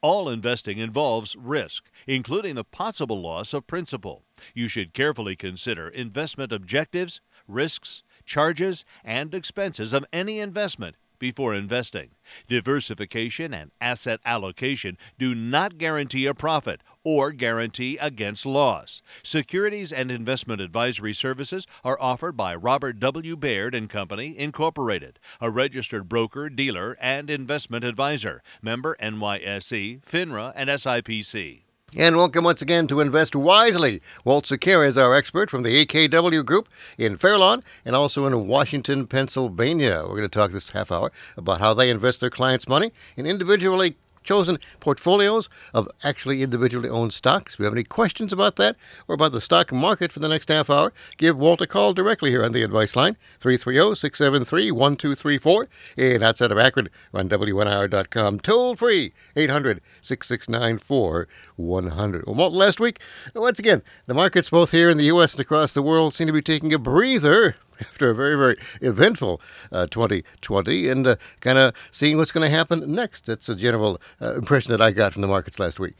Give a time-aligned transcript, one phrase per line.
[0.00, 4.24] All investing involves risk, including the possible loss of principal.
[4.54, 12.10] You should carefully consider investment objectives, risks, charges, and expenses of any investment before investing.
[12.48, 19.02] Diversification and asset allocation do not guarantee a profit or guarantee against loss.
[19.22, 23.36] Securities and investment advisory services are offered by Robert W.
[23.36, 30.68] Baird and Company, Incorporated, a registered broker, dealer, and investment advisor, member NYSE, FINRA, and
[30.68, 31.62] SIPC.
[31.96, 34.00] And welcome once again to Invest Wisely.
[34.24, 39.08] Walt Sakir is our expert from the AKW Group in Fairlawn and also in Washington,
[39.08, 40.04] Pennsylvania.
[40.04, 43.26] We're going to talk this half hour about how they invest their clients' money in
[43.26, 47.54] individually chosen portfolios of actually individually owned stocks.
[47.54, 48.74] If you have any questions about that
[49.08, 52.30] or about the stock market for the next half hour, give Walt a call directly
[52.30, 55.66] here on the advice line, 330-673-1234.
[55.96, 62.26] And outside of Akron, on WNIR.com, toll free, 800-669-4100.
[62.26, 63.00] Well, Walt, last week,
[63.34, 65.32] once again, the markets both here in the U.S.
[65.32, 67.54] and across the world seem to be taking a breather
[67.92, 69.40] after a very, very eventful
[69.72, 73.26] uh, 2020 and uh, kind of seeing what's going to happen next.
[73.26, 75.96] That's a general uh, impression that I got from the markets last week.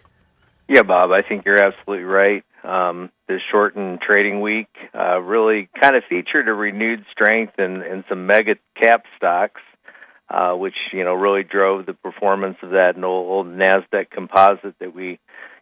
[0.68, 2.44] Yeah, Bob, I think you're absolutely right.
[2.62, 8.04] Um, this shortened trading week uh, really kind of featured a renewed strength in, in
[8.08, 9.62] some mega cap stocks,
[10.28, 15.18] uh, which you know really drove the performance of that old, Nasdaq composite that we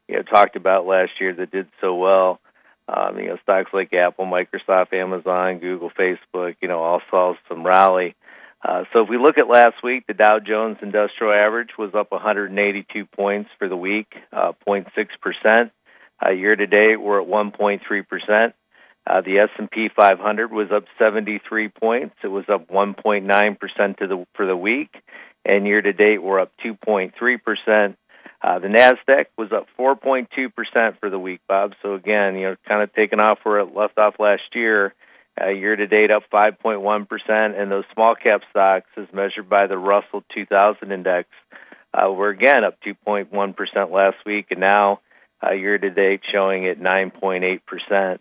[0.09, 2.41] you know talked about last year that did so well.
[2.89, 7.65] Um, you know, stocks like Apple, Microsoft, Amazon, Google, Facebook, you know, all saw some
[7.65, 8.15] rally.
[8.67, 12.11] Uh, so if we look at last week, the Dow Jones Industrial Average was up
[12.11, 15.71] 182 points for the week, uh, 0.6%.
[16.25, 18.53] Uh, year to date, we're at 1.3%.
[19.07, 22.17] Uh, the S&P 500 was up 73 points.
[22.25, 24.91] It was up 1.9% to the for the week,
[25.45, 27.97] and year to date, we're up 2.3%.
[28.41, 30.29] Uh, the Nasdaq was up 4.2%
[31.01, 31.73] for the week, Bob.
[31.83, 34.95] So again, you know, kind of taking off where it left off last year.
[35.41, 39.79] Uh, year to date, up 5.1%, and those small cap stocks, as measured by the
[39.79, 41.29] Russell 2000 index,
[41.95, 45.01] uh, were again up 2.1% last week, and now
[45.45, 48.19] uh, year to date showing at 9.8%.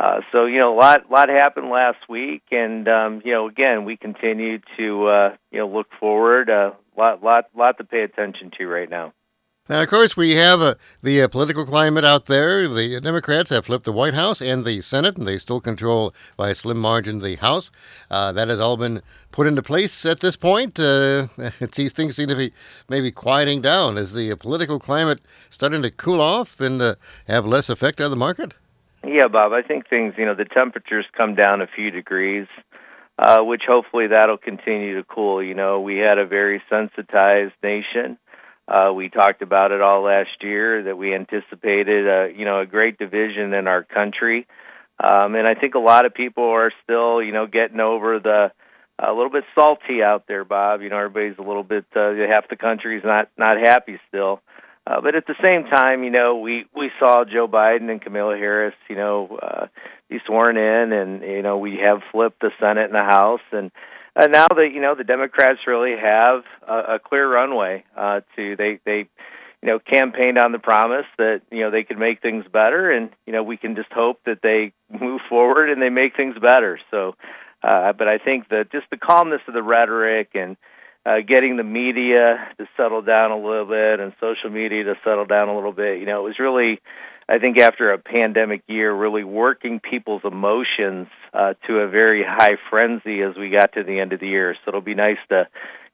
[0.00, 3.84] Uh, so you know, a lot lot happened last week, and um, you know, again,
[3.84, 6.48] we continue to uh, you know look forward.
[6.48, 9.12] A uh, lot lot lot to pay attention to right now.
[9.68, 12.66] Now, of course, we have uh, the uh, political climate out there.
[12.66, 16.48] The Democrats have flipped the White House and the Senate, and they still control by
[16.48, 17.70] a slim margin the House.
[18.10, 20.80] Uh, that has all been put into place at this point.
[20.80, 21.26] Uh,
[21.60, 22.50] it seems things seem to be
[22.88, 23.98] maybe quieting down.
[23.98, 25.20] Is the political climate
[25.50, 26.94] starting to cool off and uh,
[27.26, 28.54] have less effect on the market?
[29.06, 29.52] Yeah, Bob.
[29.52, 32.46] I think things, you know, the temperatures come down a few degrees.
[33.20, 35.42] Uh, which hopefully that'll continue to cool.
[35.42, 38.16] You know, we had a very sensitized nation
[38.68, 42.60] uh, we talked about it all last year that we anticipated, a, uh, you know,
[42.60, 44.46] a great division in our country,
[45.02, 48.52] um, and I think a lot of people are still, you know, getting over the
[48.98, 50.82] a little bit salty out there, Bob.
[50.82, 54.40] You know, everybody's a little bit uh, half the country's not not happy still.
[54.86, 58.36] Uh, but at the same time, you know, we we saw Joe Biden and Kamala
[58.36, 59.66] Harris, you know, uh,
[60.08, 63.70] be sworn in, and you know, we have flipped the Senate and the House, and
[64.18, 68.56] uh, now that you know the Democrats really have a, a clear runway uh, to
[68.56, 69.08] they they
[69.62, 73.10] you know campaigned on the promise that you know they could make things better, and
[73.26, 76.80] you know we can just hope that they move forward and they make things better.
[76.90, 77.14] So,
[77.62, 80.56] uh, but I think that just the calmness of the rhetoric and
[81.06, 85.26] uh, getting the media to settle down a little bit and social media to settle
[85.26, 86.80] down a little bit, you know, it was really
[87.30, 92.56] I think after a pandemic year, really working people's emotions uh, to a very high
[92.70, 94.54] frenzy as we got to the end of the year.
[94.54, 95.46] So it'll be nice to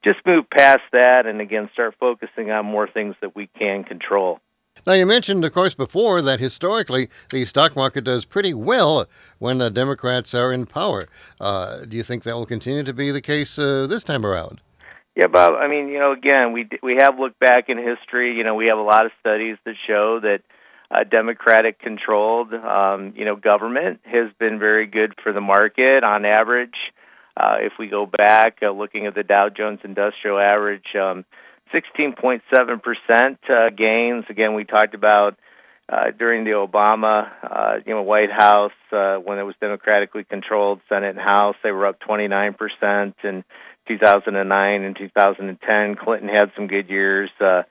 [0.04, 4.38] just move past that and again start focusing on more things that we can control.
[4.86, 9.06] Now, you mentioned, of course, before that historically the stock market does pretty well
[9.38, 11.06] when the Democrats are in power.
[11.40, 14.60] Uh, do you think that will continue to be the case uh, this time around?
[15.16, 15.52] Yeah, Bob.
[15.54, 18.36] I mean, you know, again, we we have looked back in history.
[18.36, 20.40] You know, we have a lot of studies that show that
[20.94, 26.24] uh, Democratic controlled, um, you know, government has been very good for the market on
[26.24, 26.76] average.
[27.36, 31.24] Uh, if we go back, uh, looking at the Dow Jones Industrial Average, um,
[31.74, 32.40] 16.7%
[33.48, 34.24] uh, gains.
[34.28, 35.36] Again, we talked about
[35.88, 40.80] uh, during the Obama, uh, you know, White House uh, when it was democratically controlled,
[40.88, 43.16] Senate and House, they were up 29 percent.
[43.24, 43.44] In
[43.88, 47.30] 2009 and 2010, Clinton had some good years.
[47.40, 47.62] Uh,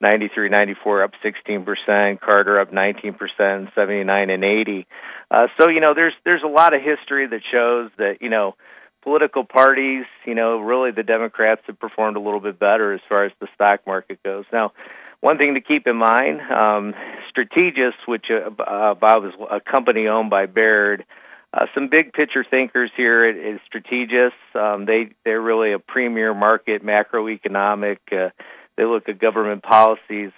[0.00, 2.20] 93, 94 up 16 percent.
[2.20, 3.70] Carter up 19 percent.
[3.74, 4.86] 79 and 80.
[5.30, 8.54] Uh, so you know, there's there's a lot of history that shows that you know
[9.02, 13.24] political parties, you know, really the Democrats have performed a little bit better as far
[13.24, 14.44] as the stock market goes.
[14.52, 14.72] Now,
[15.20, 16.94] one thing to keep in mind, um,
[17.32, 21.04] Strategas, which uh, uh, Bob is a company owned by Baird,
[21.52, 24.32] uh, some big picture thinkers here at, at Strategas.
[24.54, 27.98] Um, they they're really a premier market macroeconomic.
[28.12, 28.30] Uh,
[28.78, 30.30] they look at government policies.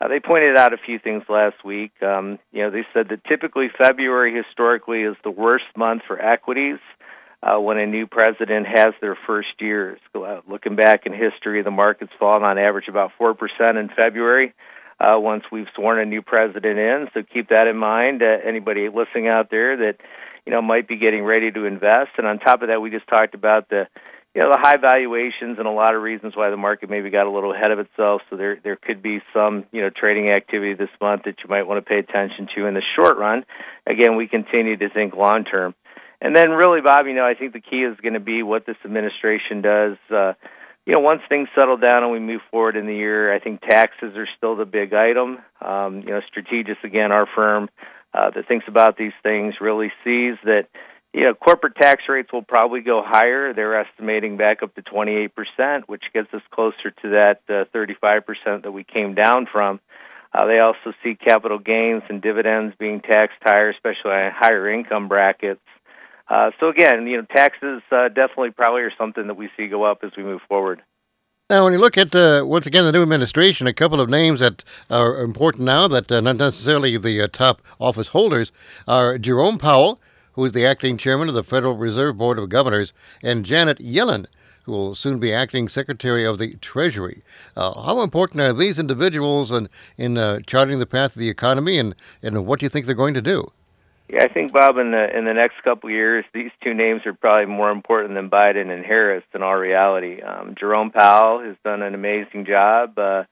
[0.00, 1.92] Uh, they pointed out a few things last week.
[2.02, 6.78] Um, you know, they said that typically February historically is the worst month for equities
[7.42, 9.98] uh, when a new president has their first year.
[10.14, 13.36] Uh, looking back in history, the market's fallen on average about 4%
[13.78, 14.54] in February
[14.98, 17.08] uh, once we've sworn a new president in.
[17.12, 18.22] So keep that in mind.
[18.22, 19.96] Uh, anybody listening out there that
[20.46, 22.10] you know might be getting ready to invest.
[22.16, 23.86] And on top of that, we just talked about the
[24.34, 27.26] you know the high valuations and a lot of reasons why the market maybe got
[27.26, 28.22] a little ahead of itself.
[28.30, 31.64] So there there could be some you know trading activity this month that you might
[31.64, 33.44] want to pay attention to in the short run.
[33.86, 35.74] Again, we continue to think long term.
[36.22, 38.64] And then, really, Bob, you know, I think the key is going to be what
[38.64, 39.96] this administration does.
[40.08, 40.34] Uh,
[40.86, 43.60] you know, once things settle down and we move forward in the year, I think
[43.60, 45.38] taxes are still the big item.
[45.60, 47.68] Um, you know, Strategas, again, our firm
[48.14, 50.68] uh, that thinks about these things, really sees that
[51.12, 53.52] you know corporate tax rates will probably go higher.
[53.52, 58.26] They're estimating back up to 28 percent, which gets us closer to that uh, 35
[58.26, 59.80] percent that we came down from.
[60.34, 65.06] Uh, they also see capital gains and dividends being taxed higher, especially in higher income
[65.06, 65.60] brackets.
[66.28, 69.84] Uh, so again, you know, taxes uh, definitely probably are something that we see go
[69.84, 70.82] up as we move forward.
[71.50, 74.40] Now, when you look at uh, once again the new administration, a couple of names
[74.40, 78.52] that are important now that uh, not necessarily the uh, top office holders
[78.88, 80.00] are Jerome Powell,
[80.34, 82.92] who is the acting chairman of the Federal Reserve Board of Governors,
[83.22, 84.26] and Janet Yellen,
[84.64, 87.22] who will soon be acting Secretary of the Treasury.
[87.56, 91.78] Uh, how important are these individuals in, in uh, charting the path of the economy,
[91.78, 93.50] and, and what do you think they're going to do?
[94.08, 97.00] Yeah, I think Bob, in the in the next couple of years, these two names
[97.06, 100.20] are probably more important than Biden and Harris in all reality.
[100.20, 103.24] Um, Jerome Powell has done an amazing job, uh,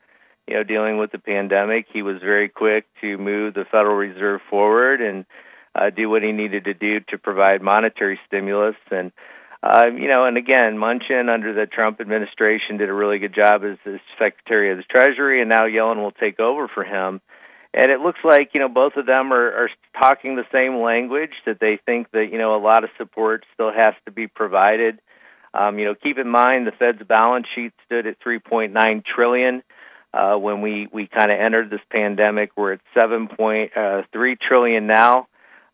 [0.49, 1.85] you know, dealing with the pandemic.
[1.93, 5.26] He was very quick to move the Federal Reserve forward and
[5.75, 8.76] uh, do what he needed to do to provide monetary stimulus.
[8.90, 9.12] And
[9.62, 13.62] uh, you know, and again, Mnuchin under the Trump administration did a really good job
[13.64, 17.20] as, as Secretary of the Treasury, and now Yellen will take over for him
[17.72, 19.70] and it looks like you know both of them are, are
[20.00, 23.73] talking the same language that they think that you know a lot of support still
[23.73, 24.99] has to be provided.
[25.52, 29.62] Um, you know, keep in mind the Fed's balance sheet stood at 3.9 trillion
[30.14, 32.50] uh, when we we kind of entered this pandemic.
[32.56, 35.28] We're at 7.3 uh, trillion now.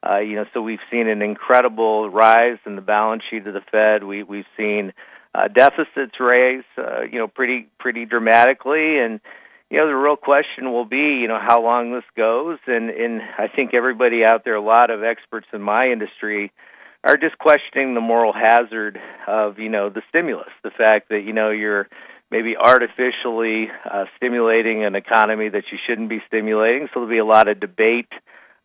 [0.08, 3.62] Uh, you know, so we've seen an incredible rise in the balance sheet of the
[3.72, 4.04] Fed.
[4.04, 4.92] We we've seen
[5.34, 9.20] uh, deficits raise, uh, you know, pretty pretty dramatically, and
[9.70, 12.58] you know, the real question will be, you know, how long this goes.
[12.66, 16.52] And, and I think everybody out there, a lot of experts in my industry,
[17.02, 20.50] are just questioning the moral hazard of, you know, the stimulus.
[20.62, 21.88] The fact that, you know, you're
[22.30, 26.86] maybe artificially uh, stimulating an economy that you shouldn't be stimulating.
[26.88, 28.10] So there'll be a lot of debate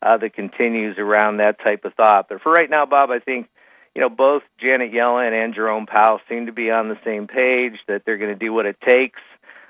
[0.02, 2.26] uh, that continues around that type of thought.
[2.28, 3.48] But for right now, Bob, I think
[3.94, 7.78] you know, both Janet Yellen and Jerome Powell seem to be on the same page
[7.88, 9.20] that they're going to do what it takes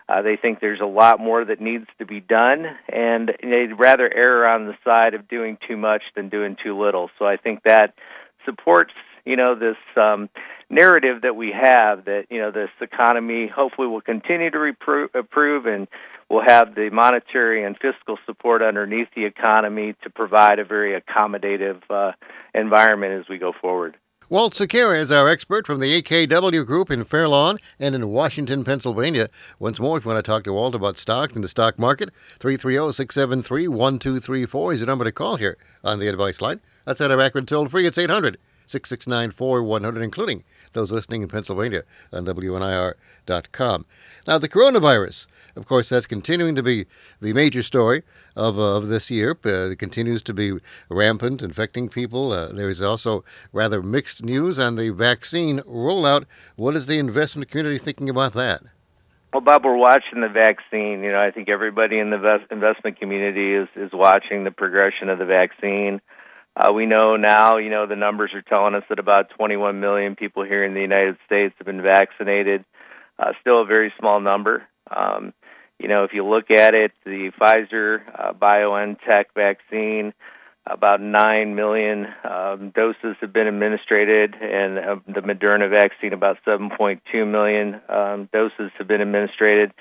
[0.09, 4.13] uh, they think there's a lot more that needs to be done, and they'd rather
[4.13, 7.09] err on the side of doing too much than doing too little.
[7.19, 7.95] So I think that
[8.45, 8.93] supports,
[9.25, 10.29] you know, this um,
[10.69, 14.75] narrative that we have that you know this economy hopefully will continue to
[15.15, 15.87] improve and
[16.33, 21.83] we'll have the monetary and fiscal support underneath the economy to provide a very accommodative
[21.91, 22.13] uh,
[22.55, 23.99] environment as we go forward.
[24.31, 28.65] Walt Sequeira is our expert from the AKW Group in Fair Lawn and in Washington,
[28.65, 29.29] Pennsylvania.
[29.59, 32.09] Once more, if you want to talk to Walt about stocks and the stock market,
[32.39, 36.63] 330-673-1234 is the number to call here on the advice line.
[36.87, 37.87] That's out of Akron toll free.
[37.87, 43.87] It's 800 669 4100, including those listening in Pennsylvania on WNIR.com.
[44.27, 45.27] Now, the coronavirus
[45.57, 46.87] of course, that's continuing to be
[47.21, 48.03] the major story
[48.35, 49.37] of, uh, of this year.
[49.45, 50.55] Uh, it continues to be
[50.89, 52.33] rampant, infecting people.
[52.33, 56.25] Uh, there is also rather mixed news on the vaccine rollout.
[56.57, 58.63] What is the investment community thinking about that?
[59.33, 61.03] Well, Bob, we're watching the vaccine.
[61.03, 65.19] You know, I think everybody in the investment community is is watching the progression of
[65.19, 66.03] the vaccine.
[66.55, 70.17] Uh, we know now, you know, the numbers are telling us that about 21 million
[70.17, 72.65] people here in the United States have been vaccinated.
[73.19, 74.63] Uh, still a very small number.
[74.95, 75.33] Um,
[75.79, 80.13] you know, if you look at it, the Pfizer uh, BioNTech vaccine,
[80.67, 87.01] about 9 million um, doses have been administered, and uh, the Moderna vaccine, about 7.2
[87.29, 89.73] million um, doses have been administered.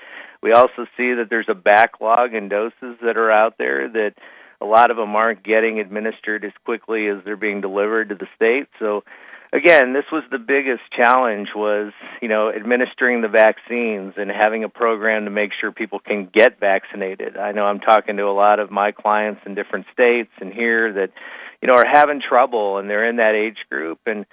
[0.42, 4.14] We also see that there's a backlog in doses that are out there that
[4.62, 8.28] a lot of them aren't getting administered as quickly as they're being delivered to the
[8.36, 8.68] state.
[8.78, 9.02] So
[9.52, 14.68] again, this was the biggest challenge was, you know, administering the vaccines and having a
[14.68, 17.36] program to make sure people can get vaccinated.
[17.36, 20.92] I know I'm talking to a lot of my clients in different states and here
[20.94, 21.10] that,
[21.60, 24.24] you know, are having trouble and they're in that age group and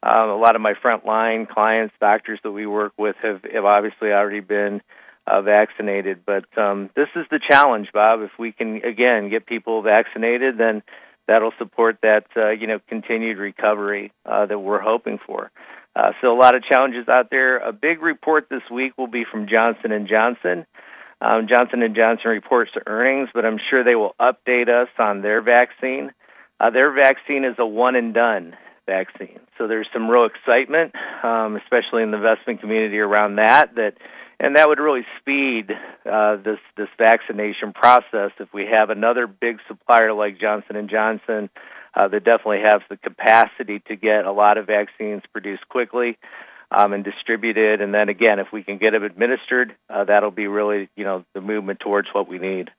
[0.00, 4.12] um, a lot of my frontline clients, doctors that we work with have, have obviously
[4.12, 4.80] already been
[5.28, 6.20] uh, vaccinated.
[6.24, 8.20] But um, this is the challenge, Bob.
[8.22, 10.82] If we can again get people vaccinated, then
[11.26, 15.50] that'll support that uh, you know continued recovery uh, that we're hoping for.
[15.94, 17.58] Uh, so a lot of challenges out there.
[17.58, 20.66] A big report this week will be from Johnson and Johnson.
[21.20, 25.22] Um, Johnson and Johnson reports to earnings, but I'm sure they will update us on
[25.22, 26.12] their vaccine.
[26.60, 28.56] Uh, their vaccine is a one and done
[28.86, 30.94] vaccine, so there's some real excitement,
[31.24, 33.74] um, especially in the investment community around that.
[33.74, 33.94] That
[34.40, 35.70] and that would really speed
[36.10, 41.50] uh, this this vaccination process if we have another big supplier like Johnson and Johnson
[41.94, 46.16] uh, that definitely has the capacity to get a lot of vaccines produced quickly
[46.70, 47.80] um, and distributed.
[47.80, 51.24] And then again, if we can get them administered, uh, that'll be really you know
[51.34, 52.70] the movement towards what we need.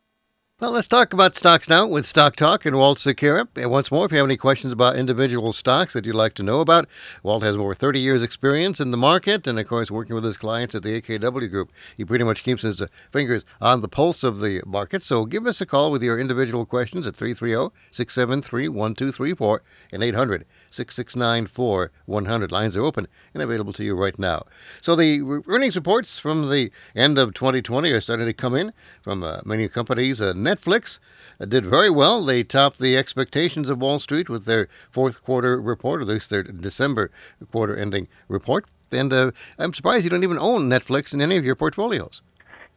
[0.62, 3.48] Well, let's talk about stocks now with Stock Talk and Walt Secura.
[3.56, 6.44] And once more, if you have any questions about individual stocks that you'd like to
[6.44, 6.86] know about,
[7.24, 10.36] Walt has over 30 years' experience in the market and, of course, working with his
[10.36, 11.72] clients at the AKW Group.
[11.96, 15.02] He pretty much keeps his uh, fingers on the pulse of the market.
[15.02, 19.64] So give us a call with your individual questions at 330 673 1234
[19.94, 22.52] and 800 669 4100.
[22.52, 24.46] Lines are open and available to you right now.
[24.82, 29.24] So the earnings reports from the end of 2020 are starting to come in from
[29.24, 30.22] uh, many companies.
[30.22, 31.00] Uh, Netflix
[31.40, 32.24] uh, did very well.
[32.24, 36.30] They topped the expectations of Wall Street with their fourth quarter report, or at least
[36.30, 37.12] their December
[37.52, 38.66] quarter ending report.
[38.92, 42.22] And uh, I'm surprised you don't even own Netflix in any of your portfolios.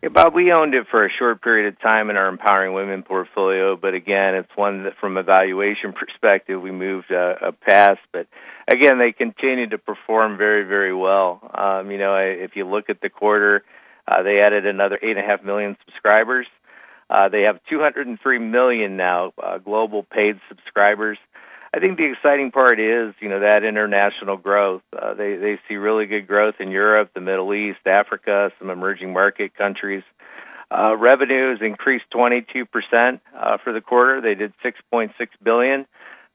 [0.02, 3.04] Yeah, Bob, we owned it for a short period of time in our Empowering Women
[3.04, 8.00] portfolio, but again, it's one that from a valuation perspective we moved uh, past.
[8.12, 8.26] But
[8.66, 11.40] again, they continue to perform very, very well.
[11.54, 13.62] Um, you know, if you look at the quarter,
[14.08, 16.48] uh, they added another 8.5 million subscribers.
[17.08, 21.18] Uh, they have 203 million now uh, global paid subscribers.
[21.74, 24.82] I think the exciting part is, you know, that international growth.
[24.92, 29.12] Uh, they they see really good growth in Europe, the Middle East, Africa, some emerging
[29.12, 30.02] market countries.
[30.70, 34.22] Uh, revenues increased 22% uh, for the quarter.
[34.22, 35.10] They did 6.6
[35.42, 35.86] billion,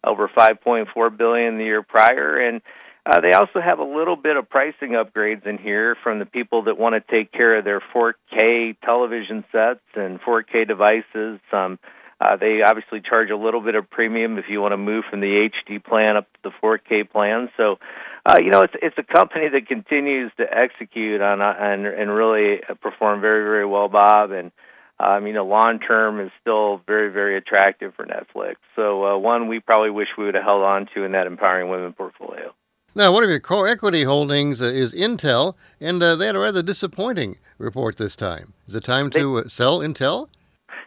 [0.03, 2.61] over 5.4 billion the year prior, and
[3.05, 6.63] uh, they also have a little bit of pricing upgrades in here from the people
[6.63, 11.39] that want to take care of their 4K television sets and 4K devices.
[11.51, 11.79] Um,
[12.19, 15.19] uh, they obviously charge a little bit of premium if you want to move from
[15.19, 17.49] the HD plan up to the 4K plan.
[17.57, 17.77] So,
[18.25, 22.11] uh, you know, it's it's a company that continues to execute on uh, and and
[22.11, 24.31] really perform very very well, Bob.
[24.31, 24.51] And
[24.99, 28.55] um, you know, long term is still very very attractive for Netflix.
[28.75, 31.69] So, uh, one we probably wish we would have held on to in that empowering
[31.69, 32.53] women portfolio.
[32.95, 36.39] Now, one of your core equity holdings uh, is Intel, and uh, they had a
[36.39, 38.53] rather disappointing report this time.
[38.67, 40.29] Is it time to uh, sell Intel?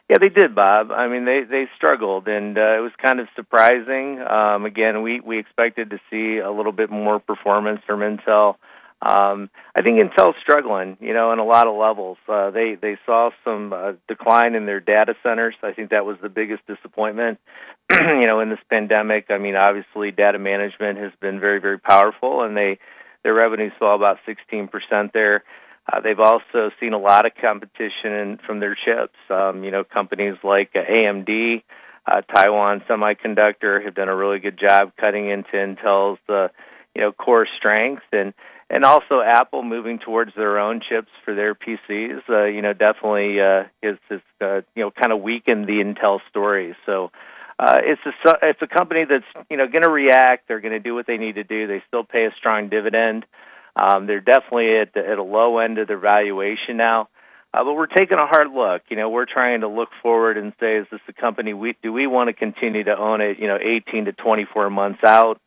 [0.08, 0.90] Yeah, they did, Bob.
[0.90, 4.20] I mean, they they struggled, and uh, it was kind of surprising.
[4.20, 8.56] Um, again, we we expected to see a little bit more performance from Intel.
[9.02, 12.18] Um, I think Intel's struggling, you know, in a lot of levels.
[12.28, 15.54] Uh, they they saw some uh, decline in their data centers.
[15.62, 17.38] I think that was the biggest disappointment.
[17.92, 22.42] you know, in this pandemic, I mean, obviously, data management has been very very powerful,
[22.42, 22.78] and they
[23.22, 25.44] their revenues fell about 16% there.
[25.90, 29.16] Uh, they've also seen a lot of competition from their chips.
[29.28, 31.62] Um, you know, companies like uh, AMD,
[32.06, 36.48] uh, Taiwan Semiconductor have done a really good job cutting into Intel's uh,
[36.94, 38.34] you know core strength and
[38.68, 42.20] and also Apple moving towards their own chips for their PCs.
[42.28, 46.20] Uh, you know, definitely uh, is, is uh, you know kind of weakened the Intel
[46.30, 46.76] story.
[46.86, 47.10] So.
[47.62, 50.48] Uh, it's a it's a company that's you know going to react.
[50.48, 51.66] They're going to do what they need to do.
[51.66, 53.26] They still pay a strong dividend.
[53.76, 57.08] Um, they're definitely at, the, at a low end of their valuation now.
[57.52, 58.82] Uh, but we're taking a hard look.
[58.88, 61.92] You know, we're trying to look forward and say, is this a company we do
[61.92, 63.38] we want to continue to own it?
[63.40, 65.40] You know, 18 to 24 months out.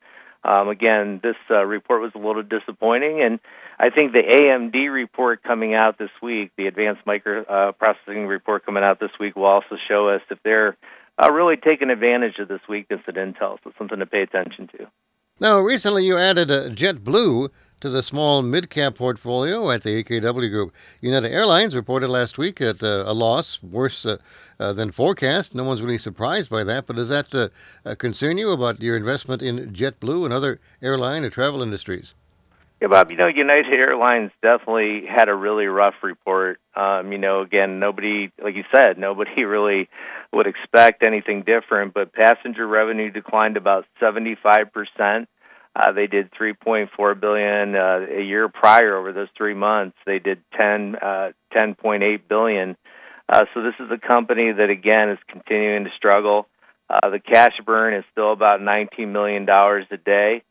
[0.43, 3.39] Um, again, this uh, report was a little disappointing, and
[3.79, 8.65] I think the AMD report coming out this week, the Advanced Micro uh, Processing report
[8.65, 10.75] coming out this week, will also show us if they're
[11.17, 13.57] uh, really taking advantage of this weakness at Intel.
[13.63, 14.87] So something to pay attention to.
[15.39, 17.49] Now, recently you added a JetBlue
[17.83, 20.71] to the small mid cap portfolio at the AKW Group.
[21.01, 24.15] United Airlines reported last week at uh, a loss, worse uh,
[24.57, 25.53] uh, than forecast.
[25.53, 27.49] No one's really surprised by that, but does that uh,
[27.85, 32.15] uh, concern you about your investment in JetBlue and other airline or travel industries?
[32.79, 36.61] Yeah, Bob, you know, United Airlines definitely had a really rough report.
[36.77, 39.89] Um, you know, again, nobody, like you said, nobody really
[40.31, 45.27] would expect anything different, but passenger revenue declined about 75%.
[45.75, 49.97] Uh, they did 3.4 billion uh, a year prior over those three months.
[50.05, 52.77] They did 10 uh, 10.8 billion.
[53.27, 56.47] Uh, so this is a company that again is continuing to struggle.
[56.89, 60.43] Uh, the cash burn is still about 19 million dollars a day.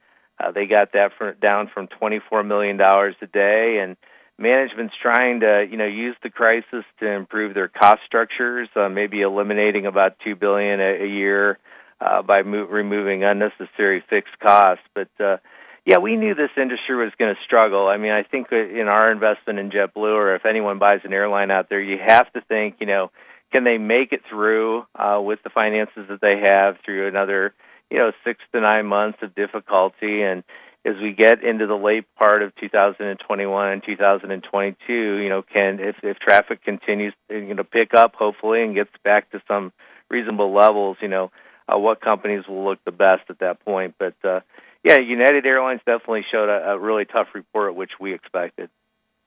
[0.43, 3.97] Uh, they got that for, down from 24 million dollars a day, and
[4.39, 9.21] management's trying to you know use the crisis to improve their cost structures, uh, maybe
[9.21, 11.59] eliminating about two billion a, a year
[12.03, 14.85] uh, by mo- removing unnecessary fixed costs.
[14.95, 15.37] But uh,
[15.85, 17.89] yeah, we knew this industry was going to struggle.
[17.89, 21.51] I mean, I think in our investment in JetBlue, or if anyone buys an airline
[21.51, 23.11] out there, you have to think, you know,
[23.53, 27.55] can they make it through uh, with the finances that they have through another
[27.93, 30.43] you know six to nine months of difficulty and
[30.85, 35.97] as we get into the late part of 2021 and 2022 you know can if
[36.03, 39.73] if traffic continues you know pick up hopefully and gets back to some
[40.11, 41.31] reasonable levels you know
[41.69, 44.41] uh, what companies will look the best at that point but uh
[44.85, 48.69] yeah united airlines definitely showed a, a really tough report which we expected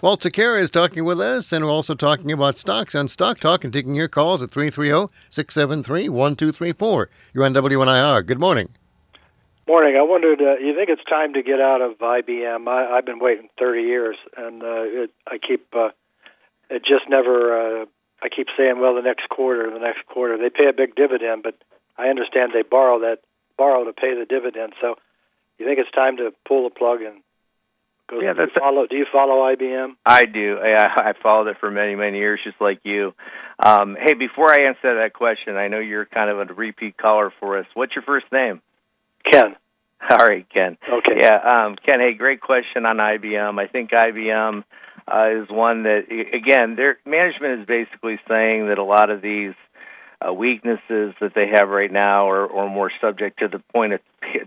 [0.02, 3.64] Walt Sakara is talking with us, and we're also talking about stocks on Stock Talk
[3.64, 7.10] and taking your calls at 330 673 1234.
[7.34, 8.26] You're on WNIR.
[8.26, 8.68] Good morning.
[9.68, 9.96] Morning.
[9.98, 12.68] I wondered, uh, you think it's time to get out of IBM?
[12.68, 15.90] I, I've been waiting 30 years, and uh, it, I keep, uh,
[16.70, 17.86] it just never, uh,
[18.22, 20.38] I keep saying, well, the next quarter, the next quarter.
[20.38, 21.56] They pay a big dividend, but
[21.98, 23.20] I understand they borrow that,
[23.58, 24.74] borrow to pay the dividend.
[24.82, 24.96] So
[25.58, 27.22] you think it's time to pull the plug and
[28.10, 28.20] go?
[28.20, 28.88] yeah, that's do you follow.
[28.88, 29.96] Do you follow IBM?
[30.06, 30.58] I do.
[30.60, 33.14] I, I followed it for many, many years, just like you.
[33.64, 37.32] Um, hey, before I answer that question, I know you're kind of a repeat caller
[37.40, 37.66] for us.
[37.74, 38.62] What's your first name?
[39.32, 39.56] Ken.
[40.10, 40.78] All right, Ken.
[40.88, 41.20] Okay.
[41.20, 42.00] Yeah, um, Ken.
[42.00, 43.60] Hey, great question on IBM.
[43.60, 44.64] I think IBM
[45.08, 49.54] uh, is one that, again, their management is basically saying that a lot of these
[50.28, 54.00] uh, weaknesses that they have right now are, are more subject to the point of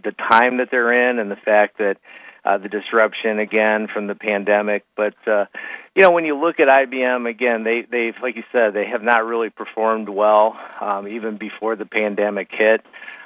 [0.02, 1.96] the time that they're in and the fact that
[2.44, 4.84] uh, the disruption again from the pandemic.
[4.96, 5.46] But uh,
[5.94, 9.02] you know, when you look at IBM again, they they've like you said, they have
[9.02, 12.82] not really performed well um, even before the pandemic hit.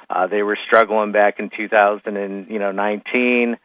[0.09, 3.57] Uh, they were struggling back in 2000 and you know 19.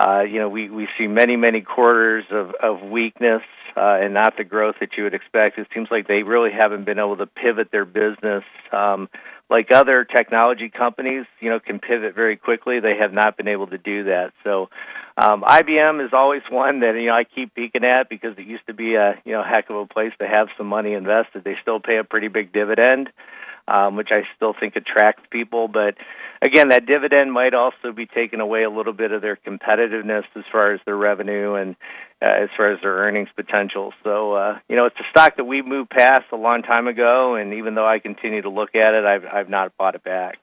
[0.00, 3.42] Uh, you know, we, we see many, many quarters of, of weakness
[3.76, 5.58] uh, and not the growth that you would expect.
[5.58, 9.10] It seems like they really haven't been able to pivot their business um,
[9.50, 12.78] like other technology companies, you know, can pivot very quickly.
[12.80, 14.32] They have not been able to do that.
[14.44, 14.70] So,
[15.20, 18.66] um, IBM is always one that you know I keep peeking at because it used
[18.68, 21.42] to be a you know heck of a place to have some money invested.
[21.44, 23.10] They still pay a pretty big dividend
[23.70, 25.68] um, which I still think attracts people.
[25.68, 25.94] But
[26.42, 30.44] again, that dividend might also be taking away a little bit of their competitiveness as
[30.50, 31.76] far as their revenue and
[32.20, 33.92] uh, as far as their earnings potential.
[34.02, 37.36] So, uh, you know, it's a stock that we moved past a long time ago,
[37.36, 40.38] and even though I continue to look at it, I've I've not bought it back.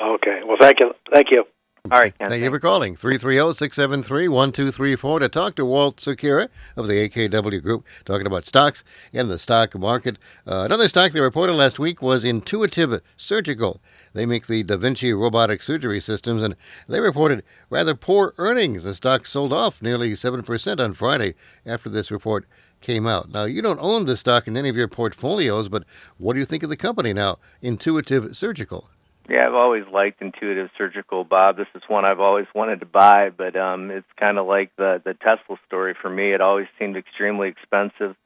[0.00, 0.40] Okay.
[0.46, 0.92] Well, thank you.
[1.12, 1.44] Thank you.
[1.90, 2.16] All right.
[2.18, 2.96] Ken, Thank you for calling.
[2.96, 9.38] 330-673-1234 to talk to Walt Sakura of the AKW Group, talking about stocks and the
[9.38, 10.18] stock market.
[10.46, 13.80] Uh, another stock they reported last week was Intuitive Surgical.
[14.12, 16.56] They make the Da Vinci robotic surgery systems, and
[16.88, 18.84] they reported rather poor earnings.
[18.84, 22.46] The stock sold off nearly 7% on Friday after this report
[22.80, 23.30] came out.
[23.30, 25.84] Now, you don't own this stock in any of your portfolios, but
[26.16, 28.88] what do you think of the company now, Intuitive Surgical?
[29.28, 31.58] Yeah, I've always liked Intuitive Surgical, Bob.
[31.58, 35.02] This is one I've always wanted to buy, but um, it's kind of like the
[35.04, 36.32] the Tesla story for me.
[36.32, 38.16] It always seemed extremely expensive.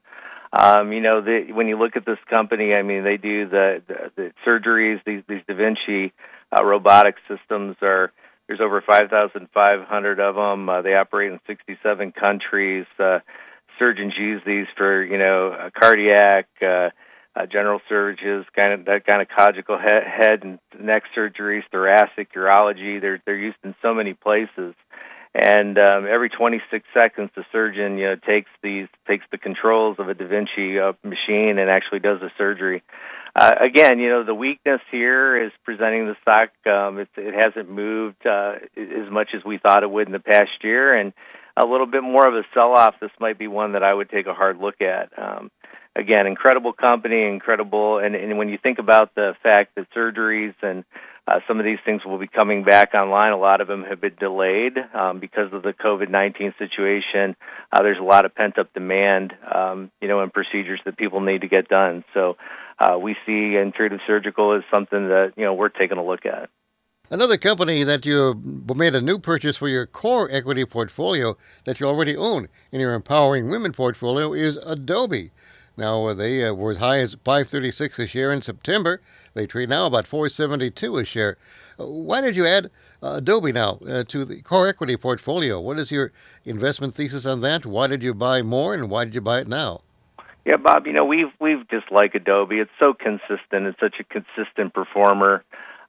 [0.57, 3.81] Um, you know, the, when you look at this company, I mean, they do the
[3.85, 5.01] the, the surgeries.
[5.05, 6.13] These these Da Vinci
[6.55, 8.13] uh, robotic systems are
[8.47, 10.69] there's over 5,500 of them.
[10.69, 12.85] Uh, they operate in 67 countries.
[12.97, 13.19] Uh,
[13.77, 16.47] surgeons use these for you know uh, cardiac.
[16.61, 16.91] Uh,
[17.35, 23.01] uh, general surgeries, kind of that gynecological head, head and neck surgeries, thoracic, urology.
[23.01, 24.75] They're they're used in so many places,
[25.33, 30.09] and um, every 26 seconds, the surgeon you know takes these takes the controls of
[30.09, 32.83] a Da Vinci uh, machine and actually does the surgery.
[33.35, 36.49] Uh, again, you know the weakness here is presenting the stock.
[36.67, 40.19] Um, it, it hasn't moved uh, as much as we thought it would in the
[40.19, 41.13] past year, and
[41.57, 42.95] a little bit more of a sell-off.
[42.99, 45.09] This might be one that I would take a hard look at.
[45.17, 45.51] Um,
[45.95, 47.99] again, incredible company, incredible.
[47.99, 50.83] And, and when you think about the fact that surgeries and
[51.25, 53.31] uh, some of these things will be coming back online.
[53.31, 57.35] A lot of them have been delayed um, because of the COVID 19 situation.
[57.71, 61.21] Uh, there's a lot of pent up demand, um, you know, and procedures that people
[61.21, 62.03] need to get done.
[62.13, 62.35] So
[62.77, 66.49] uh, we see Intuitive Surgical as something that, you know, we're taking a look at.
[67.09, 68.33] Another company that you
[68.75, 72.93] made a new purchase for your core equity portfolio that you already own in your
[72.93, 75.31] empowering women portfolio is Adobe.
[75.77, 79.01] Now uh, they uh, were as high as 536 a share in September.
[79.33, 81.37] They trade now about 472 a share.
[81.79, 82.69] Uh, why did you add
[83.01, 85.59] uh, Adobe now uh, to the core equity portfolio?
[85.59, 86.11] What is your
[86.45, 87.65] investment thesis on that?
[87.65, 89.81] Why did you buy more, and why did you buy it now?
[90.45, 90.85] Yeah, Bob.
[90.85, 92.59] You know we've we've just like Adobe.
[92.59, 93.65] It's so consistent.
[93.67, 95.43] It's such a consistent performer.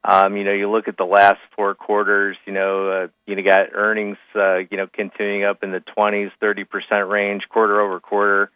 [0.07, 2.37] Um, you know, you look at the last four quarters.
[2.45, 4.17] You know, uh, you got earnings.
[4.35, 8.49] Uh, you know, continuing up in the 20s, 30 percent range, quarter over quarter.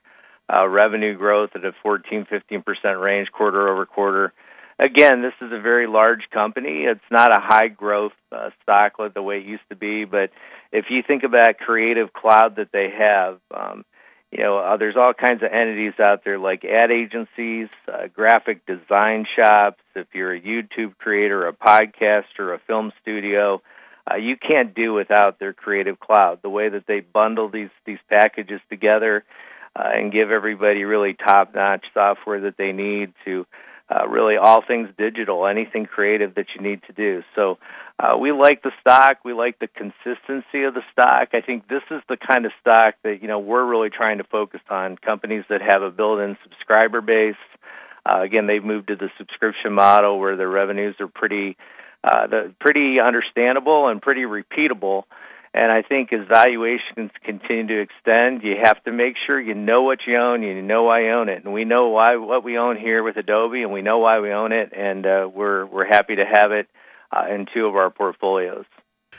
[0.50, 4.34] Uh, revenue growth at a 14, 15 percent range, quarter over quarter
[4.80, 6.86] again, this is a very large company.
[6.86, 10.32] It's not a high growth uh, stock like the way it used to be, but
[10.72, 13.84] if you think about Creative Cloud that they have, um,
[14.32, 17.68] you know, uh, there's all kinds of entities out there like ad agencies,
[18.14, 19.82] graphic design shops.
[19.96, 23.62] If you're a YouTube creator, a podcaster, a film studio,
[24.20, 26.40] you can't do without their Creative Cloud.
[26.42, 29.24] The way that they bundle these these packages together
[29.80, 33.46] uh, and give everybody really top-notch software that they need to
[33.90, 37.24] uh, really all things digital, anything creative that you need to do.
[37.36, 37.58] So
[37.98, 39.20] uh, we like the stock.
[39.24, 41.30] We like the consistency of the stock.
[41.34, 44.24] I think this is the kind of stock that you know we're really trying to
[44.26, 44.98] focus on.
[44.98, 47.36] Companies that have a built-in subscriber base.
[48.06, 51.58] Uh, again, they've moved to the subscription model where their revenues are pretty,
[52.04, 55.04] uh, the, pretty understandable and pretty repeatable.
[55.54, 59.82] And I think as valuations continue to extend, you have to make sure you know
[59.82, 60.44] what you own.
[60.44, 63.18] You know why you own it, and we know why what we own here with
[63.18, 66.52] Adobe, and we know why we own it, and uh, we're we're happy to have
[66.52, 66.68] it
[67.12, 68.66] uh, in two of our portfolios.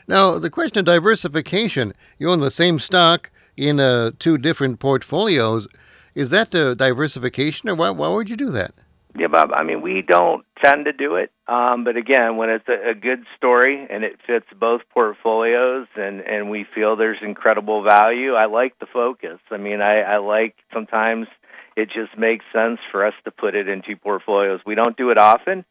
[0.07, 5.67] Now, the question of diversification: you own the same stock in uh, two different portfolios.
[6.15, 8.73] Is that the diversification, or why, why would you do that?
[9.19, 9.51] Yeah, Bob.
[9.53, 12.95] I mean, we don't tend to do it, um, but again, when it's a, a
[12.95, 18.47] good story and it fits both portfolios, and and we feel there's incredible value, I
[18.47, 19.39] like the focus.
[19.51, 21.27] I mean, I, I like sometimes
[21.77, 24.61] it just makes sense for us to put it into portfolios.
[24.65, 25.65] We don't do it often.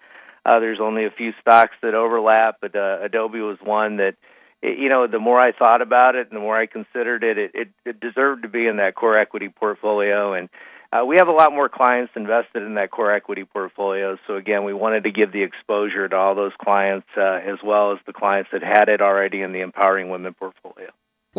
[0.46, 4.16] Uh, there's only a few stocks that overlap, but uh, Adobe was one that,
[4.64, 7.52] you know, the more I thought about it and the more I considered it, it,
[7.54, 10.34] it, it deserved to be in that core equity portfolio.
[10.34, 10.50] And
[10.92, 14.18] uh, we have a lot more clients invested in that core equity portfolio.
[14.26, 17.92] So again, we wanted to give the exposure to all those clients uh, as well
[17.92, 20.90] as the clients that had it already in the Empowering Women portfolio.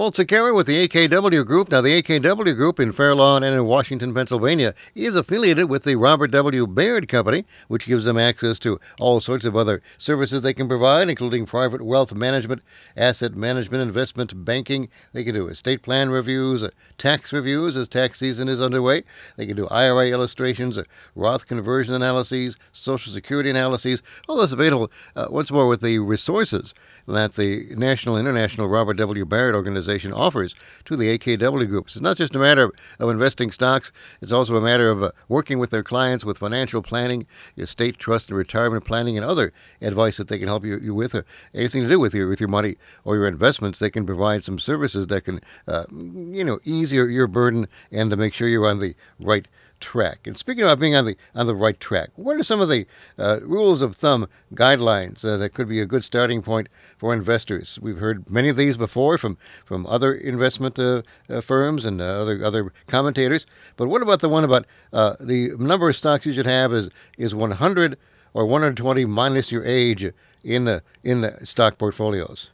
[0.00, 1.70] Walt Secchieri with the AKW Group.
[1.70, 5.96] Now, the AKW Group in Fair Lawn and in Washington, Pennsylvania, is affiliated with the
[5.96, 6.66] Robert W.
[6.66, 11.10] Baird Company, which gives them access to all sorts of other services they can provide,
[11.10, 12.62] including private wealth management,
[12.96, 14.88] asset management, investment banking.
[15.12, 19.04] They can do estate plan reviews, uh, tax reviews as tax season is underway.
[19.36, 20.84] They can do IRA illustrations, uh,
[21.14, 24.02] Roth conversion analyses, Social Security analyses.
[24.30, 26.72] All this available uh, once more with the resources
[27.06, 29.26] that the National International Robert W.
[29.26, 31.96] Baird organization offers to the AKW groups.
[31.96, 35.58] It's not just a matter of investing stocks, it's also a matter of uh, working
[35.58, 37.26] with their clients with financial planning,
[37.56, 41.14] estate trust and retirement planning, and other advice that they can help you, you with.
[41.14, 41.22] Uh,
[41.54, 44.58] anything to do with your, with your money or your investments, they can provide some
[44.58, 48.68] services that can, uh, you know, ease your, your burden and to make sure you're
[48.68, 49.48] on the right
[49.80, 50.26] track.
[50.26, 52.86] And speaking about being on the on the right track, what are some of the
[53.18, 57.78] uh, rules of thumb guidelines uh, that could be a good starting point for investors?
[57.80, 62.04] We've heard many of these before from from other investment uh, uh firms and uh,
[62.04, 63.46] other other commentators.
[63.76, 66.90] But what about the one about uh, the number of stocks you should have is
[67.18, 67.96] is 100
[68.32, 70.12] or 120 minus your age
[70.44, 72.50] in the in the stock portfolios?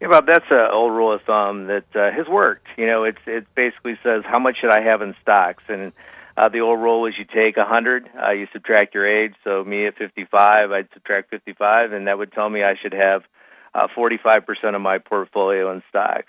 [0.00, 2.66] Yeah, Bob, that's an old rule of thumb that uh, has worked.
[2.76, 5.92] You know, it's it basically says how much should I have in stocks, and
[6.36, 9.34] uh, the old rule was you take 100, uh, you subtract your age.
[9.42, 13.22] So me at 55, I'd subtract 55, and that would tell me I should have
[13.74, 16.28] uh, 45% of my portfolio in stocks.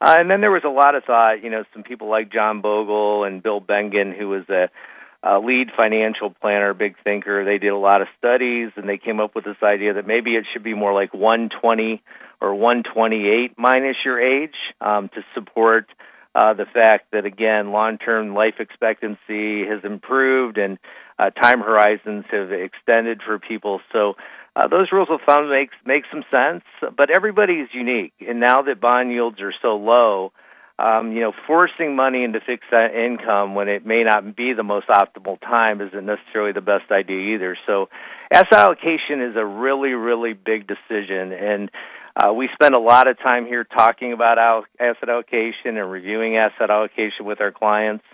[0.00, 2.60] Uh, and then there was a lot of thought, you know, some people like John
[2.60, 4.70] Bogle and Bill Bengen, who was a,
[5.22, 7.44] a lead financial planner, big thinker.
[7.44, 10.36] They did a lot of studies, and they came up with this idea that maybe
[10.36, 12.02] it should be more like 120
[12.40, 15.86] or 128 minus your age um, to support–
[16.34, 20.78] uh, the fact that again long-term life expectancy has improved and
[21.18, 23.80] uh, time horizons have extended for people.
[23.92, 24.14] So
[24.56, 26.64] uh, those rules of thumb make make some sense,
[26.96, 28.12] but everybody is unique.
[28.26, 30.32] And now that bond yields are so low,
[30.78, 34.88] um, you know, forcing money into fixed income when it may not be the most
[34.88, 37.56] optimal time isn't necessarily the best idea either.
[37.66, 37.90] So,
[38.32, 41.70] asset allocation is a really, really big decision, and
[42.16, 46.70] uh, we spend a lot of time here talking about asset allocation and reviewing asset
[46.70, 48.04] allocation with our clients.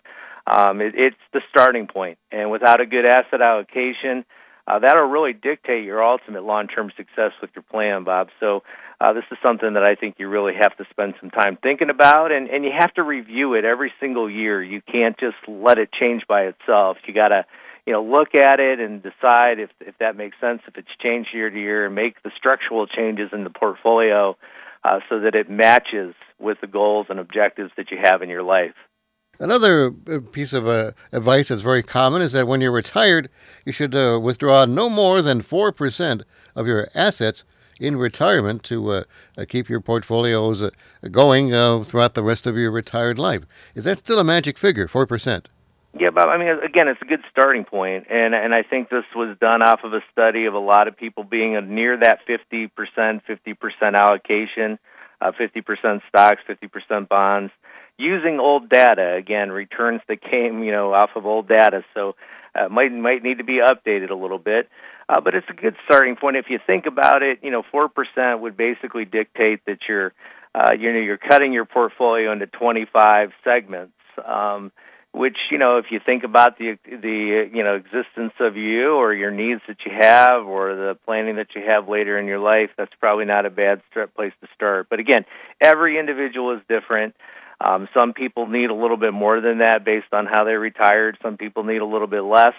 [0.46, 4.24] Um, it, it's the starting point, and without a good asset allocation,
[4.68, 8.28] uh, that'll really dictate your ultimate long-term success with your plan, Bob.
[8.40, 8.62] So
[9.00, 11.90] uh, this is something that I think you really have to spend some time thinking
[11.90, 14.62] about, and and you have to review it every single year.
[14.62, 16.96] You can't just let it change by itself.
[17.06, 17.44] You got to
[17.86, 21.30] you know look at it and decide if if that makes sense, if it's changed
[21.32, 24.36] year to year, and make the structural changes in the portfolio
[24.84, 28.42] uh, so that it matches with the goals and objectives that you have in your
[28.42, 28.74] life.
[29.38, 33.28] Another uh, piece of uh, advice that's very common is that when you're retired,
[33.64, 36.22] you should uh, withdraw no more than 4%
[36.54, 37.44] of your assets
[37.78, 39.02] in retirement to uh,
[39.36, 40.70] uh keep your portfolios uh,
[41.10, 41.50] going
[41.84, 43.42] throughout the rest of your retired life.
[43.74, 45.44] Is that still a magic figure, 4%?
[45.98, 49.04] Yeah, but I mean, again, it's a good starting point, and and I think this
[49.14, 52.66] was done off of a study of a lot of people being near that fifty
[52.66, 54.78] percent, fifty percent allocation,
[55.38, 57.52] fifty percent stocks, fifty percent bonds
[57.98, 59.14] using old data.
[59.14, 62.14] Again returns that came you know off of old data so
[62.54, 64.68] uh, might might need to be updated a little bit
[65.08, 66.36] uh, but it's a good starting point.
[66.36, 70.12] If you think about it you know 4% would basically dictate that you're
[70.54, 73.92] uh, you know you're cutting your portfolio into 25 segments
[74.26, 74.72] um,
[75.16, 79.14] which you know if you think about the the you know existence of you or
[79.14, 82.70] your needs that you have or the planning that you have later in your life
[82.76, 85.24] that's probably not a bad start, place to start but again
[85.62, 87.14] every individual is different
[87.58, 91.16] um, some people need a little bit more than that based on how they retired.
[91.22, 92.52] Some people need a little bit less.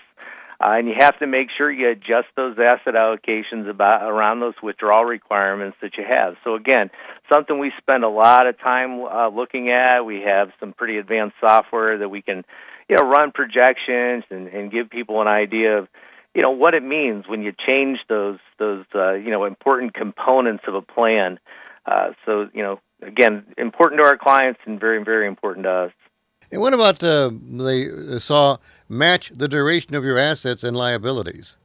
[0.59, 4.55] Uh, and you have to make sure you adjust those asset allocations about around those
[4.63, 6.35] withdrawal requirements that you have.
[6.43, 6.89] So again,
[7.31, 10.01] something we spend a lot of time uh, looking at.
[10.01, 12.43] We have some pretty advanced software that we can,
[12.89, 15.87] you know, run projections and, and give people an idea of,
[16.33, 20.63] you know, what it means when you change those those uh, you know important components
[20.67, 21.39] of a plan.
[21.85, 25.91] Uh, so you know, again, important to our clients and very, very important to us.
[26.51, 28.57] And what about uh, they saw
[28.87, 31.57] match the duration of your assets and liabilities?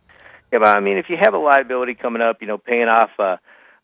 [0.53, 3.11] Yeah, but I mean, if you have a liability coming up, you know, paying off
[3.19, 3.37] uh,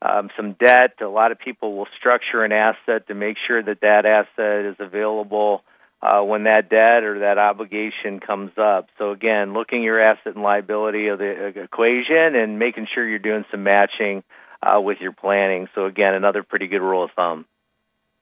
[0.03, 3.81] um, some debt, a lot of people will structure an asset to make sure that
[3.81, 5.63] that asset is available
[6.03, 8.89] uh, when that debt or that obligation comes up.
[8.99, 13.45] So again, looking your asset and liability of the equation and making sure you're doing
[13.51, 14.23] some matching
[14.63, 15.69] uh, with your planning.
[15.75, 17.47] So again, another pretty good rule of thumb.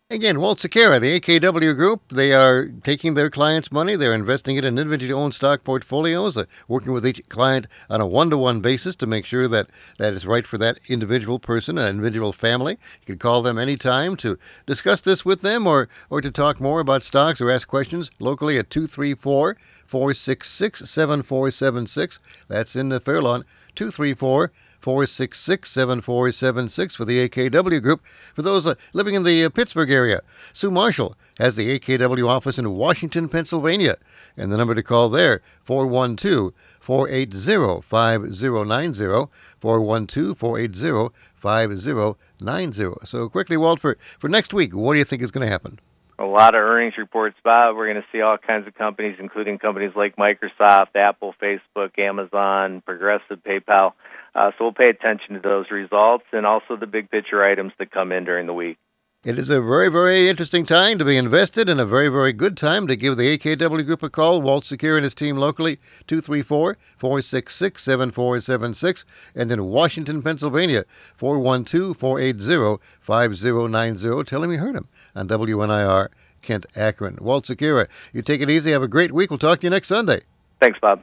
[0.08, 3.96] Again, Walt Sequeira, the AKW Group, they are taking their clients' money.
[3.96, 6.38] They're investing it in individually owned stock portfolios,
[6.68, 10.12] working with each client on a one to one basis to make sure that that
[10.12, 12.78] is right for that individual person, an individual family.
[13.00, 16.78] You can call them anytime to discuss this with them or, or to talk more
[16.78, 19.56] about stocks or ask questions locally at 234
[19.88, 22.20] 466 7476.
[22.46, 24.52] That's in the Fairlawn, 234
[24.86, 28.04] 466 7476 for the AKW Group.
[28.36, 30.20] For those uh, living in the uh, Pittsburgh area,
[30.52, 33.96] Sue Marshall has the AKW office in Washington, Pennsylvania.
[34.36, 39.28] And the number to call there, 412 480 5090.
[39.58, 42.84] 412 480 5090.
[43.04, 45.80] So, quickly, Walt, for, for next week, what do you think is going to happen?
[46.18, 47.76] a lot of earnings reports, Bob.
[47.76, 52.80] We're going to see all kinds of companies, including companies like Microsoft, Apple, Facebook, Amazon,
[52.80, 53.92] Progressive, PayPal.
[54.36, 57.90] Uh, so we'll pay attention to those results and also the big picture items that
[57.90, 58.76] come in during the week.
[59.24, 62.56] It is a very, very interesting time to be invested and a very, very good
[62.56, 64.42] time to give the AKW Group a call.
[64.42, 69.04] Walt Secure and his team locally, 234 466 7476.
[69.34, 70.84] And in Washington, Pennsylvania,
[71.16, 74.24] 412 480 5090.
[74.24, 76.08] Tell him you heard him on WNIR
[76.42, 77.18] Kent Akron.
[77.20, 78.70] Walt Sequeira, you take it easy.
[78.70, 79.30] Have a great week.
[79.30, 80.20] We'll talk to you next Sunday.
[80.60, 81.02] Thanks, Bob.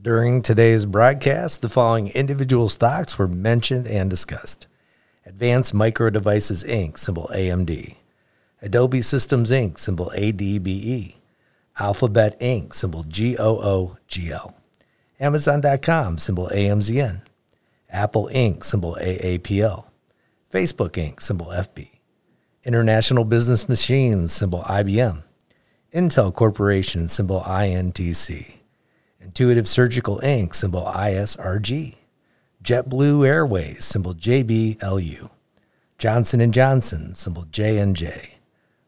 [0.00, 4.68] During today's broadcast, the following individual stocks were mentioned and discussed
[5.26, 7.96] Advanced Micro Devices Inc., symbol AMD,
[8.62, 11.16] Adobe Systems Inc., symbol ADBE,
[11.80, 14.54] Alphabet Inc., symbol GOOGL,
[15.18, 17.22] Amazon.com, symbol AMZN,
[17.90, 19.84] Apple Inc., symbol AAPL,
[20.52, 21.88] Facebook Inc., symbol FB,
[22.62, 25.24] International Business Machines, symbol IBM,
[25.92, 28.57] Intel Corporation, symbol INTC.
[29.28, 31.96] Intuitive Surgical Inc., symbol ISRG.
[32.64, 35.28] JetBlue Airways, symbol JBLU.
[35.98, 38.28] Johnson & Johnson, symbol JNJ.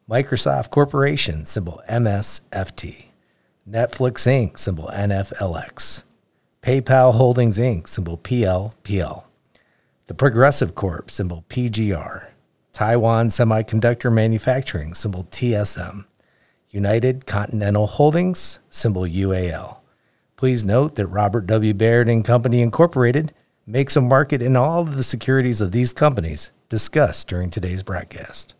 [0.08, 3.08] Microsoft Corporation, symbol MSFT.
[3.68, 6.04] Netflix Inc., symbol NFLX.
[6.62, 9.24] PayPal Holdings Inc., symbol PLPL.
[10.06, 12.28] The Progressive Corp, symbol PGR.
[12.72, 16.06] Taiwan Semiconductor Manufacturing, symbol TSM,
[16.70, 19.79] United Continental Holdings, symbol UAL.
[20.40, 21.74] Please note that Robert W.
[21.74, 23.34] Baird and Company Incorporated
[23.66, 28.54] makes a market in all of the securities of these companies discussed during today's broadcast.